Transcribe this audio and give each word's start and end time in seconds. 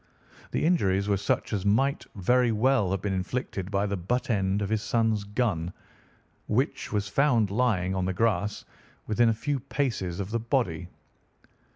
The 0.49 0.65
injuries 0.65 1.07
were 1.07 1.15
such 1.15 1.53
as 1.53 1.63
might 1.63 2.07
very 2.15 2.51
well 2.51 2.89
have 2.89 3.03
been 3.03 3.13
inflicted 3.13 3.69
by 3.69 3.85
the 3.85 3.95
butt 3.97 4.31
end 4.31 4.63
of 4.63 4.69
his 4.69 4.81
son's 4.81 5.23
gun, 5.23 5.71
which 6.47 6.91
was 6.91 7.07
found 7.07 7.51
lying 7.51 7.93
on 7.93 8.05
the 8.05 8.13
grass 8.13 8.65
within 9.05 9.29
a 9.29 9.33
few 9.35 9.59
paces 9.59 10.19
of 10.19 10.31
the 10.31 10.39
body. 10.39 10.87